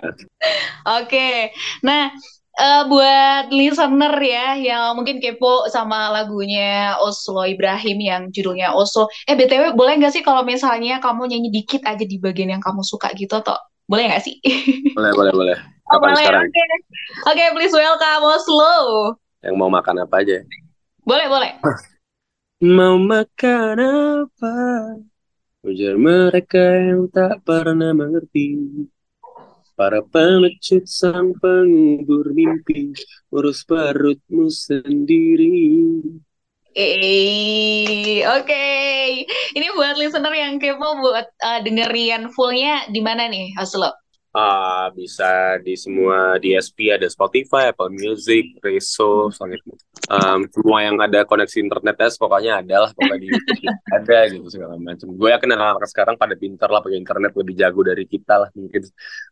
Oke. 0.98 1.54
Nah 1.86 2.10
eh, 2.58 2.82
buat 2.90 3.44
listener 3.54 4.14
ya 4.18 4.46
yang 4.58 4.98
mungkin 4.98 5.22
kepo 5.22 5.70
sama 5.70 6.10
lagunya 6.10 6.98
Oslo 6.98 7.46
Ibrahim 7.46 7.98
yang 8.02 8.22
judulnya 8.34 8.74
Oslo. 8.74 9.06
Eh 9.30 9.38
BTW 9.38 9.72
boleh 9.78 9.96
nggak 10.02 10.12
sih 10.12 10.22
kalau 10.26 10.42
misalnya 10.42 10.98
kamu 10.98 11.30
nyanyi 11.30 11.48
dikit 11.54 11.86
aja 11.86 12.04
di 12.04 12.18
bagian 12.18 12.58
yang 12.58 12.62
kamu 12.62 12.82
suka 12.82 13.14
gitu 13.14 13.38
atau 13.38 13.56
boleh 13.88 14.10
nggak 14.10 14.22
sih? 14.22 14.36
Boleh, 14.92 15.12
boleh, 15.14 15.32
boleh. 15.32 15.58
Oh 15.88 15.96
Kapan 15.96 16.12
boleh. 16.12 16.20
sekarang? 16.20 16.44
Oke. 16.52 16.64
Oke, 17.32 17.44
please 17.56 17.72
welcome 17.72 18.22
Oslo. 18.28 18.72
Yang 19.40 19.54
mau 19.56 19.72
makan 19.72 20.04
apa 20.04 20.20
aja? 20.20 20.44
Boleh 21.00 21.26
boleh. 21.32 21.50
Mau 22.76 22.98
makan 22.98 23.76
apa? 23.78 24.56
Ujar 25.62 25.94
mereka 25.94 26.58
yang 26.58 27.06
tak 27.08 27.40
pernah 27.46 27.94
mengerti. 27.94 28.58
Para 29.78 30.02
pengecut 30.02 30.90
sang 30.90 31.38
pengubur 31.38 32.34
mimpi, 32.34 32.90
urus 33.30 33.62
perutmu 33.62 34.50
sendiri. 34.50 35.54
Eh, 36.74 38.26
oke. 38.26 38.66
Ini 39.54 39.66
buat 39.78 39.94
listener 40.02 40.34
yang 40.34 40.58
kepo 40.58 40.98
buat 40.98 41.30
eh, 41.30 41.60
dengerin 41.62 42.26
fullnya 42.34 42.90
di 42.90 42.98
mana 42.98 43.30
nih, 43.30 43.54
Oslo? 43.54 43.94
Ah, 44.28 44.92
bisa 44.92 45.56
di 45.64 45.72
semua 45.72 46.36
DSP 46.36 46.92
ada 46.92 47.08
Spotify, 47.08 47.72
Apple 47.72 47.88
Music, 47.90 48.60
Reso, 48.60 49.32
selanjutnya. 49.32 49.74
Em, 50.08 50.44
semua 50.52 50.78
yang 50.84 51.00
ada 51.00 51.24
koneksi 51.24 51.58
internetnya 51.64 52.12
pokoknya 52.12 52.52
ada 52.60 52.76
lah, 52.86 52.90
pokoknya 52.92 53.18
di 53.24 53.28
ada 53.96 54.18
gitu 54.28 54.46
segala 54.52 54.76
macam. 54.76 55.08
Gue 55.16 55.32
yakin 55.32 55.48
anak-anak 55.56 55.88
sekarang 55.88 56.14
pada 56.20 56.36
pintar 56.36 56.68
lah 56.68 56.84
pakai 56.84 57.00
internet 57.00 57.32
lebih 57.34 57.54
jago 57.56 57.80
dari 57.80 58.04
kita 58.04 58.34
lah 58.44 58.48
mungkin. 58.52 58.82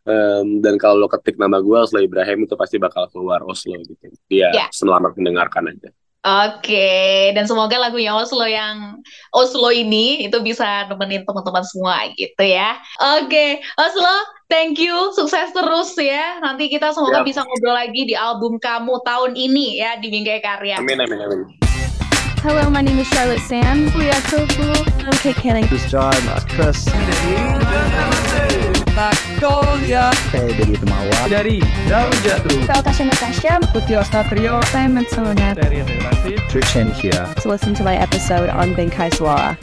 Em, 0.09 0.47
dan 0.65 0.75
kalau 0.81 0.97
lo 0.97 1.07
ketik 1.07 1.37
nama 1.37 1.61
gue 1.61 1.77
Oslo 1.77 2.01
Ibrahim 2.01 2.49
itu 2.49 2.57
pasti 2.57 2.81
bakal 2.81 3.05
keluar 3.13 3.45
Oslo 3.45 3.77
gitu. 3.85 4.09
Dia 4.27 4.49
Ya. 4.49 4.65
selamat 4.73 5.13
mendengarkan 5.13 5.71
aja. 5.71 5.93
Oke, 6.27 7.31
dan 7.31 7.47
semoga 7.47 7.79
lagunya 7.79 8.11
Oslo 8.11 8.43
yang 8.43 8.99
Oslo 9.31 9.71
ini 9.71 10.27
itu 10.27 10.35
bisa 10.43 10.83
nemenin 10.91 11.23
teman-teman 11.23 11.63
semua 11.63 12.03
gitu 12.19 12.43
ya. 12.43 12.75
Oke, 13.21 13.63
Oslo, 13.79 14.15
thank 14.49 14.79
you, 14.79 15.11
sukses 15.13 15.51
terus 15.51 15.91
ya. 15.95 16.39
Nanti 16.39 16.67
kita 16.67 16.91
semoga 16.91 17.21
Siap. 17.21 17.27
bisa 17.27 17.39
ngobrol 17.43 17.75
lagi 17.75 18.01
di 18.07 18.15
album 18.15 18.57
kamu 18.59 18.99
tahun 19.03 19.31
ini 19.35 19.79
ya 19.79 19.99
di 19.99 20.07
Bingkai 20.09 20.39
Karya. 20.41 20.79
Amin 20.79 20.99
amin 20.99 21.19
amin. 21.19 21.41
Hello, 22.45 22.69
my 22.69 22.81
name 22.85 22.99
is 23.01 23.09
Charlotte 23.09 23.41
Sand. 23.43 23.89
Liatoglou. 23.97 24.77
I'm 25.03 25.17
Kate 25.19 25.35
Canning. 25.35 25.65
This 25.67 25.83
is 25.83 25.91
John 25.91 26.13
uh, 26.29 26.39
Chris. 26.47 26.85
Magnolia 28.97 30.09
Saya 30.33 30.49
dari 30.57 30.73
Temawa. 30.77 31.19
dari 31.29 31.57
Daun 31.89 32.13
Jatuh. 32.25 32.65
Natasha 32.69 33.03
Natasha. 33.05 33.53
Putih 33.73 33.99
Satrio 34.05 34.61
Simon 34.73 35.05
Sona. 35.09 35.57
dari 35.57 35.81
Relatif. 35.81 36.37
Trishan 36.49 36.93
here. 36.93 37.25
To 37.41 37.49
listen 37.51 37.73
to 37.77 37.83
my 37.83 37.97
episode 37.97 38.49
on 38.53 38.73
Benkai 38.77 39.09
Suara. 39.13 39.57